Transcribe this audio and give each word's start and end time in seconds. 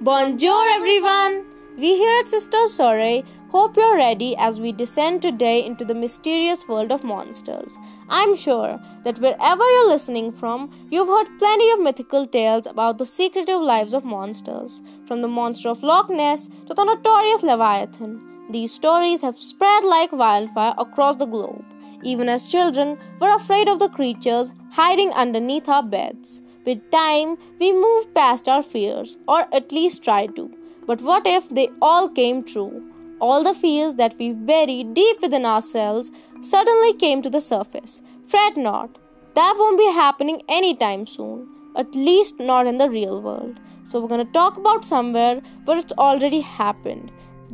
Bonjour, 0.00 0.68
everyone! 0.68 1.44
We 1.76 1.96
here 1.96 2.20
at 2.20 2.28
Sister 2.28 2.68
Soiree 2.68 3.24
hope 3.50 3.76
you're 3.76 3.96
ready 3.96 4.36
as 4.36 4.60
we 4.60 4.70
descend 4.70 5.22
today 5.22 5.66
into 5.66 5.84
the 5.84 5.92
mysterious 5.92 6.68
world 6.68 6.92
of 6.92 7.02
monsters. 7.02 7.76
I'm 8.08 8.36
sure 8.36 8.78
that 9.02 9.18
wherever 9.18 9.64
you're 9.64 9.88
listening 9.88 10.30
from, 10.30 10.70
you've 10.88 11.08
heard 11.08 11.36
plenty 11.40 11.68
of 11.70 11.80
mythical 11.80 12.28
tales 12.28 12.68
about 12.68 12.98
the 12.98 13.06
secretive 13.06 13.60
lives 13.60 13.92
of 13.92 14.04
monsters, 14.04 14.82
from 15.04 15.20
the 15.20 15.26
monster 15.26 15.68
of 15.68 15.82
Loch 15.82 16.08
Ness 16.08 16.48
to 16.68 16.74
the 16.74 16.84
notorious 16.84 17.42
Leviathan. 17.42 18.22
These 18.50 18.72
stories 18.72 19.22
have 19.22 19.36
spread 19.36 19.82
like 19.82 20.12
wildfire 20.12 20.74
across 20.78 21.16
the 21.16 21.26
globe. 21.26 21.64
Even 22.04 22.28
as 22.28 22.48
children, 22.48 22.98
we're 23.20 23.34
afraid 23.34 23.68
of 23.68 23.80
the 23.80 23.88
creatures 23.88 24.52
hiding 24.70 25.10
underneath 25.14 25.68
our 25.68 25.82
beds. 25.82 26.40
With 26.68 26.90
time, 26.90 27.38
we 27.58 27.72
move 27.72 28.12
past 28.12 28.46
our 28.46 28.62
fears, 28.62 29.16
or 29.26 29.46
at 29.54 29.72
least 29.72 30.04
try 30.04 30.26
to. 30.26 30.50
But 30.86 31.00
what 31.00 31.26
if 31.26 31.48
they 31.48 31.70
all 31.80 32.10
came 32.10 32.44
true? 32.44 32.82
All 33.20 33.42
the 33.42 33.54
fears 33.54 33.94
that 33.94 34.16
we've 34.18 34.44
buried 34.44 34.92
deep 34.92 35.22
within 35.22 35.46
ourselves 35.46 36.12
suddenly 36.42 36.92
came 36.92 37.22
to 37.22 37.30
the 37.30 37.40
surface. 37.40 38.02
Fret 38.26 38.58
not, 38.58 38.98
that 39.32 39.54
won't 39.58 39.78
be 39.78 39.90
happening 39.92 40.42
anytime 40.46 41.06
soon, 41.06 41.48
at 41.74 41.94
least 41.94 42.38
not 42.38 42.66
in 42.66 42.76
the 42.76 42.90
real 42.90 43.22
world. 43.22 43.58
So, 43.84 43.98
we're 43.98 44.18
to 44.18 44.30
talk 44.32 44.58
about 44.58 44.84
somewhere 44.84 45.40
where 45.64 45.78
it's 45.78 45.94
already 45.94 46.40
happened 46.40 47.10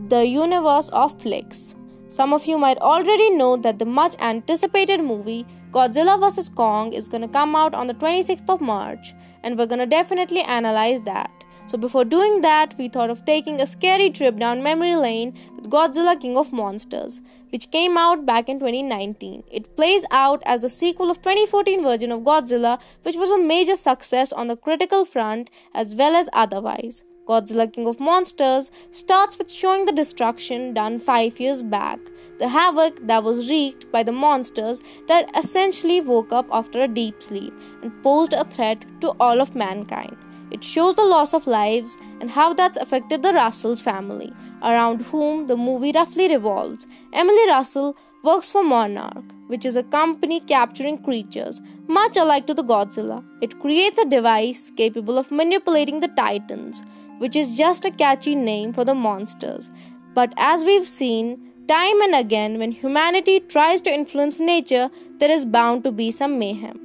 the 0.09 0.27
universe 0.27 0.89
of 0.89 1.21
flicks. 1.23 1.77
Some 2.09 2.33
of 2.33 2.47
you 2.47 2.59
might 2.59 2.79
already 2.79 3.31
know 3.31 3.57
that 3.59 3.79
the 3.79 3.85
much 3.85 4.17
anticipated 4.19 5.05
movie 5.05 5.47
Godzilla 5.75 6.21
vs. 6.21 6.51
Kong 6.51 6.93
is 6.93 7.09
to 7.09 7.27
come 7.27 7.57
out 7.57 7.75
on 7.75 7.89
the 7.89 7.95
26th 7.95 8.49
of 8.49 8.61
March, 8.61 9.13
and 9.43 9.59
we're 9.59 9.67
to 9.67 9.87
definitely 9.87 10.43
analyze 10.43 11.01
that. 11.01 11.33
So, 11.67 11.77
before 11.77 12.05
doing 12.05 12.43
that, 12.43 12.77
we 12.79 12.89
thought 12.89 13.11
of 13.11 13.25
taking 13.25 13.61
a 13.61 13.67
scary 13.67 14.11
trip 14.11 14.39
down 14.39 14.63
memory 14.63 14.95
lane 14.95 15.35
with 15.57 15.69
Godzilla 15.69 16.21
King 16.21 16.37
of 16.37 16.53
Monsters, 16.53 17.21
which 17.49 17.73
came 17.73 17.99
out 17.99 18.25
back 18.25 18.49
in 18.49 18.61
2019. 18.61 19.43
It 19.51 19.75
plays 19.75 20.05
out 20.13 20.45
as 20.47 20.61
the 20.61 20.69
sequel 20.69 21.11
of 21.11 21.21
2014 21.23 21.83
version 21.83 22.13
of 22.13 22.21
Godzilla, 22.21 22.79
which 23.03 23.17
was 23.17 23.31
a 23.31 23.39
major 23.43 23.75
success 23.75 24.33
on 24.33 24.47
the 24.47 24.57
critical 24.57 25.05
front 25.05 25.51
as 25.75 25.97
well 25.97 26.15
as 26.15 26.31
otherwise. 26.33 27.03
Godzilla 27.27 27.73
King 27.73 27.87
of 27.87 28.01
Monsters 28.01 28.71
starts 28.91 29.39
with 29.39 29.51
showing 29.51 29.87
the 29.87 29.93
destruction 29.93 30.75
done 30.75 30.99
5 30.99 31.41
years 31.41 31.63
back, 31.63 31.99
the 32.39 32.49
havoc 32.49 33.07
that 33.07 33.25
was 33.25 33.51
wreaked 33.51 33.91
by 33.91 34.03
the 34.03 34.13
monsters 34.13 34.83
that 35.09 35.31
essentially 35.37 36.01
woke 36.01 36.33
up 36.33 36.47
after 36.53 36.83
a 36.83 36.89
deep 36.89 37.23
sleep 37.23 37.55
and 37.83 38.03
posed 38.03 38.35
a 38.35 38.45
threat 38.45 38.85
to 39.01 39.15
all 39.21 39.41
of 39.41 39.55
mankind. 39.55 40.17
It 40.51 40.63
shows 40.63 40.95
the 40.95 41.05
loss 41.05 41.33
of 41.33 41.47
lives 41.47 41.97
and 42.21 42.31
how 42.31 42.53
that's 42.53 42.77
affected 42.77 43.23
the 43.23 43.33
Russell's 43.33 43.81
family, 43.81 44.33
around 44.63 45.01
whom 45.03 45.47
the 45.47 45.57
movie 45.57 45.93
roughly 45.93 46.29
revolves. 46.29 46.87
Emily 47.13 47.49
Russell 47.49 47.97
works 48.23 48.51
for 48.51 48.63
Monarch, 48.63 49.25
which 49.49 49.65
is 49.65 49.77
a 49.77 49.83
company 49.83 50.41
capturing 50.41 50.99
creatures 50.99 51.61
much 51.87 52.17
alike 52.17 52.47
to 52.47 52.55
the 52.55 52.65
Godzilla. 52.65 53.25
It 53.43 53.59
creates 53.61 53.99
a 53.99 54.05
device 54.05 54.71
capable 54.77 55.19
of 55.19 55.31
manipulating 55.31 56.01
the 56.01 56.09
Titans 56.09 56.83
which 57.19 57.37
is 57.37 57.57
just 57.57 57.85
a 57.85 57.91
catchy 57.91 58.35
name 58.35 58.73
for 58.73 58.85
the 58.85 58.95
monsters. 58.95 59.71
But 60.15 60.33
as 60.37 60.65
we've 60.65 60.89
seen, 60.89 61.53
time 61.69 62.01
and 62.03 62.15
again, 62.15 62.59
when 62.59 62.73
humanity 62.73 63.41
tries 63.41 63.81
to 63.83 63.93
influence 63.93 64.39
nature, 64.41 64.91
there 65.19 65.31
is 65.31 65.45
bound 65.45 65.85
to 65.85 65.93
be 65.93 66.11
some 66.11 66.39
mayhem. 66.39 66.81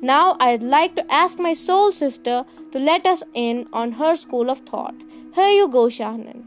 Now, 0.00 0.36
I'd 0.40 0.62
like 0.62 0.96
to 0.96 1.12
ask 1.12 1.38
my 1.38 1.52
soul 1.54 1.92
sister 1.92 2.44
to 2.72 2.78
let 2.78 3.06
us 3.06 3.22
in 3.34 3.68
on 3.72 3.92
her 3.92 4.16
school 4.16 4.50
of 4.50 4.60
thought. 4.60 4.94
Here 5.34 5.48
you 5.48 5.68
go, 5.68 5.86
Shahnan. 5.86 6.44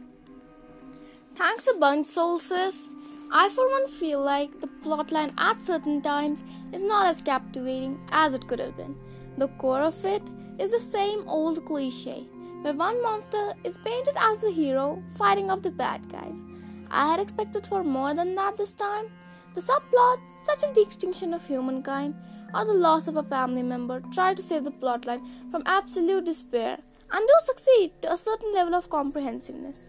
Thanks 1.36 1.68
a 1.74 1.78
bunch, 1.78 2.08
soul 2.08 2.40
sis. 2.40 2.90
I, 3.32 3.50
for 3.50 3.70
one, 3.70 3.88
feel 3.88 4.22
like 4.22 4.60
the 4.60 4.68
plotline 4.68 5.34
at 5.38 5.62
certain 5.62 6.02
times 6.02 6.44
is 6.74 6.82
not 6.82 7.08
as 7.08 7.22
captivating 7.22 8.00
as 8.12 8.34
it 8.34 8.48
could 8.48 8.60
have 8.60 8.78
been. 8.78 8.96
The 9.38 9.48
core 9.48 9.82
of 9.82 10.04
it 10.06 10.22
is 10.60 10.72
the 10.72 10.80
same 10.80 11.28
old 11.28 11.66
cliche 11.66 12.26
where 12.66 12.74
one 12.74 13.00
monster 13.04 13.54
is 13.64 13.78
painted 13.78 14.16
as 14.20 14.40
the 14.40 14.50
hero 14.50 15.00
fighting 15.14 15.52
off 15.52 15.62
the 15.62 15.70
bad 15.70 16.12
guys. 16.12 16.42
I 16.90 17.12
had 17.12 17.20
expected 17.20 17.68
for 17.68 17.84
more 17.84 18.16
than 18.16 18.34
that 18.34 18.58
this 18.58 18.74
time. 18.74 19.12
The 19.54 19.62
subplots, 19.62 20.28
such 20.48 20.64
as 20.64 20.72
the 20.72 20.82
extinction 20.82 21.36
of 21.36 21.46
humankind 21.46 22.16
or 22.56 22.66
the 22.66 22.74
loss 22.74 23.08
of 23.08 23.18
a 23.18 23.24
family 23.24 23.62
member, 23.62 24.02
try 24.12 24.34
to 24.34 24.42
save 24.42 24.64
the 24.64 24.72
plotline 24.72 25.22
from 25.52 25.62
absolute 25.68 26.26
despair 26.26 26.80
and 27.12 27.28
do 27.28 27.34
succeed 27.42 27.92
to 28.02 28.12
a 28.12 28.18
certain 28.18 28.52
level 28.56 28.74
of 28.74 28.90
comprehensiveness. 28.90 29.86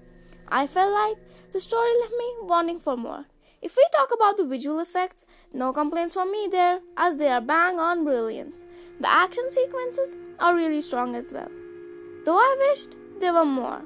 I 0.48 0.66
felt 0.66 0.92
like 0.92 1.16
the 1.52 1.62
story 1.62 1.92
left 2.02 2.12
me 2.18 2.34
wanting 2.42 2.80
for 2.80 2.98
more. 2.98 3.24
If 3.62 3.74
we 3.74 3.86
talk 3.90 4.10
about 4.14 4.36
the 4.36 4.46
visual 4.46 4.80
effects, 4.80 5.24
no 5.54 5.72
complaints 5.72 6.12
from 6.12 6.30
me 6.30 6.48
there, 6.50 6.80
as 6.98 7.16
they 7.16 7.28
are 7.28 7.40
bang 7.40 7.78
on 7.80 8.04
brilliance. 8.04 8.66
The 9.00 9.08
action 9.08 9.50
sequences 9.50 10.14
are 10.38 10.54
really 10.54 10.82
strong 10.82 11.14
as 11.16 11.32
well 11.32 11.48
though 12.26 12.36
I 12.36 12.52
wished 12.68 12.96
there 13.20 13.32
were 13.32 13.44
more. 13.44 13.82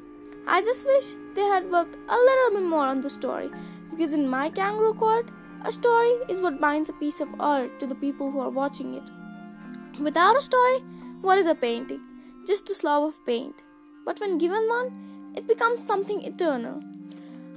I 0.47 0.63
just 0.63 0.87
wish 0.87 1.09
they 1.35 1.43
had 1.43 1.71
worked 1.71 1.97
a 2.09 2.17
little 2.29 2.51
bit 2.53 2.67
more 2.69 2.87
on 2.87 3.03
the 3.03 3.11
story 3.11 3.51
because, 3.91 4.15
in 4.15 4.27
my 4.27 4.49
kangaroo 4.49 4.95
court, 4.95 5.31
a 5.65 5.71
story 5.71 6.13
is 6.31 6.41
what 6.41 6.61
binds 6.61 6.89
a 6.89 6.95
piece 6.95 7.21
of 7.21 7.29
art 7.39 7.79
to 7.81 7.87
the 7.87 7.95
people 7.95 8.31
who 8.31 8.41
are 8.41 8.57
watching 8.61 8.95
it. 8.95 10.01
Without 10.01 10.39
a 10.39 10.41
story, 10.41 10.79
what 11.21 11.37
is 11.37 11.47
a 11.47 11.55
painting? 11.55 12.01
Just 12.47 12.71
a 12.71 12.75
slob 12.75 13.05
of 13.09 13.27
paint. 13.27 13.63
But 14.07 14.19
when 14.21 14.39
given 14.39 14.67
one, 14.69 15.33
it 15.37 15.47
becomes 15.47 15.87
something 15.87 16.23
eternal. 16.23 16.81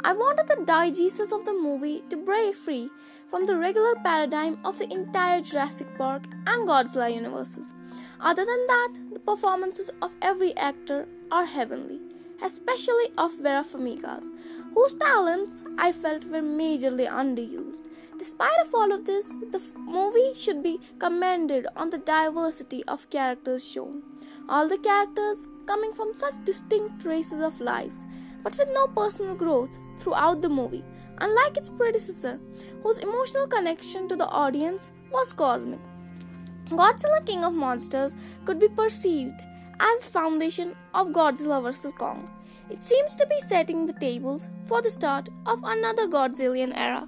I 0.06 0.12
wanted 0.12 0.47
the 0.47 0.66
diegesis 0.66 1.31
of 1.31 1.46
the 1.46 1.53
movie 1.53 2.03
to 2.09 2.18
break 2.18 2.56
free 2.56 2.90
from 3.28 3.46
the 3.46 3.56
regular 3.56 3.96
paradigm 4.03 4.58
of 4.66 4.78
the 4.78 4.91
entire 4.91 5.40
Jurassic 5.40 5.88
Park 5.97 6.24
and 6.46 6.68
Godzilla 6.68 7.14
universes. 7.14 7.72
Other 8.19 8.44
than 8.46 8.68
that, 8.68 8.94
the 9.14 9.19
performances 9.22 9.90
of 10.02 10.12
every 10.22 10.56
actor 10.58 11.08
are 11.31 11.46
heavenly, 11.46 12.02
especially 12.41 13.12
of 13.18 13.38
Vera 13.40 13.64
Farmiga's, 13.64 14.30
whose 14.75 14.94
talents 14.96 15.64
I 15.78 15.94
felt 15.94 16.25
were 16.25 16.41
majorly 16.41 17.08
underused. 17.08 17.78
Despite 18.20 18.59
of 18.62 18.75
all 18.75 18.91
of 18.91 19.06
this, 19.06 19.35
the 19.52 19.58
f- 19.58 19.72
movie 19.78 20.34
should 20.35 20.62
be 20.62 20.80
commended 21.00 21.66
on 21.78 21.90
the 21.90 21.97
diversity 21.97 22.84
of 22.85 23.09
characters 23.09 23.68
shown. 23.68 24.03
All 24.50 24.68
the 24.68 24.78
characters 24.78 25.47
coming 25.66 25.94
from 25.94 26.14
such 26.14 26.44
distinct 26.44 27.06
races 27.06 27.41
of 27.41 27.62
lives, 27.62 28.06
but 28.44 28.58
with 28.58 28.70
no 28.74 28.88
personal 28.88 29.36
growth 29.36 29.78
throughout 30.00 30.42
the 30.42 30.50
movie, 30.50 30.84
unlike 31.20 31.58
its 31.58 31.70
predecessor, 31.70 32.40
whose 32.81 32.98
emotional 33.00 33.48
connection 33.48 34.08
to 34.08 34.16
the 34.16 34.28
audience 34.28 34.92
was 35.12 35.34
cosmic. 35.34 35.80
Godzilla 36.70 37.26
King 37.26 37.44
of 37.44 37.53
Monsters 37.53 38.16
could 38.46 38.59
be 38.59 38.68
perceived 38.68 39.42
as 39.80 40.00
the 40.00 40.12
foundation 40.12 40.76
of 40.94 41.09
Godzilla 41.09 41.62
vs. 41.62 41.94
Kong. 41.98 42.30
It 42.70 42.84
seems 42.84 43.16
to 43.18 43.28
be 43.28 43.40
setting 43.42 43.86
the 43.86 43.94
tables 43.94 44.50
for 44.66 44.82
the 44.82 44.90
start 44.90 45.30
of 45.46 45.64
another 45.64 46.08
Godzillian 46.08 46.74
era. 46.76 47.08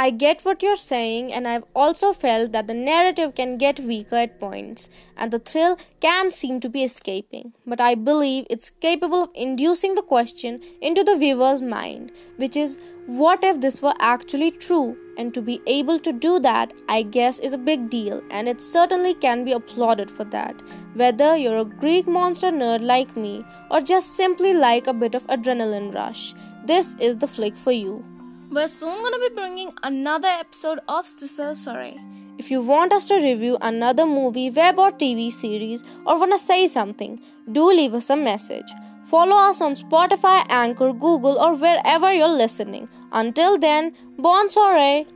I 0.00 0.10
get 0.10 0.42
what 0.44 0.62
you're 0.62 0.76
saying, 0.76 1.32
and 1.32 1.48
I've 1.48 1.64
also 1.74 2.12
felt 2.12 2.52
that 2.52 2.68
the 2.68 2.74
narrative 2.74 3.34
can 3.34 3.58
get 3.58 3.80
weaker 3.80 4.14
at 4.14 4.38
points, 4.38 4.88
and 5.16 5.32
the 5.32 5.40
thrill 5.40 5.76
can 5.98 6.30
seem 6.30 6.60
to 6.60 6.68
be 6.68 6.84
escaping. 6.84 7.52
But 7.66 7.80
I 7.80 7.96
believe 7.96 8.46
it's 8.48 8.70
capable 8.70 9.24
of 9.24 9.30
inducing 9.34 9.96
the 9.96 10.02
question 10.02 10.60
into 10.80 11.02
the 11.02 11.16
viewer's 11.16 11.62
mind, 11.62 12.12
which 12.36 12.56
is 12.56 12.78
what 13.06 13.42
if 13.42 13.60
this 13.60 13.82
were 13.82 13.94
actually 13.98 14.52
true? 14.52 14.96
And 15.16 15.34
to 15.34 15.42
be 15.42 15.60
able 15.66 15.98
to 16.00 16.12
do 16.12 16.38
that, 16.40 16.72
I 16.88 17.02
guess, 17.02 17.40
is 17.40 17.52
a 17.52 17.58
big 17.70 17.90
deal, 17.90 18.22
and 18.30 18.48
it 18.48 18.62
certainly 18.62 19.14
can 19.14 19.44
be 19.44 19.50
applauded 19.50 20.12
for 20.12 20.22
that. 20.26 20.54
Whether 20.94 21.36
you're 21.36 21.58
a 21.58 21.64
Greek 21.64 22.06
monster 22.06 22.52
nerd 22.52 22.82
like 22.82 23.16
me, 23.16 23.44
or 23.68 23.80
just 23.80 24.14
simply 24.14 24.52
like 24.52 24.86
a 24.86 24.94
bit 24.94 25.16
of 25.16 25.26
adrenaline 25.26 25.92
rush, 25.92 26.36
this 26.66 26.94
is 27.00 27.16
the 27.16 27.26
flick 27.26 27.56
for 27.56 27.72
you. 27.72 28.04
We're 28.50 28.66
soon 28.66 29.02
gonna 29.02 29.18
be 29.18 29.34
bringing 29.34 29.72
another 29.82 30.28
episode 30.28 30.78
of 30.88 31.06
Sister 31.06 31.54
Soiree. 31.54 32.00
If 32.38 32.50
you 32.50 32.62
want 32.62 32.94
us 32.94 33.04
to 33.08 33.16
review 33.16 33.58
another 33.60 34.06
movie, 34.06 34.48
web, 34.48 34.78
or 34.78 34.90
TV 34.90 35.30
series, 35.30 35.82
or 36.06 36.18
wanna 36.18 36.38
say 36.38 36.66
something, 36.66 37.20
do 37.52 37.70
leave 37.70 37.92
us 37.92 38.08
a 38.08 38.16
message. 38.16 38.72
Follow 39.04 39.36
us 39.36 39.60
on 39.60 39.74
Spotify, 39.74 40.46
Anchor, 40.48 40.94
Google, 40.94 41.38
or 41.38 41.56
wherever 41.56 42.10
you're 42.10 42.26
listening. 42.26 42.88
Until 43.12 43.58
then, 43.58 43.92
bon 44.18 44.48
soiree! 44.48 45.06